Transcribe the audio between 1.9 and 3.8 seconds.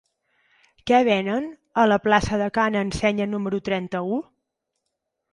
la plaça de Ca n'Ensenya número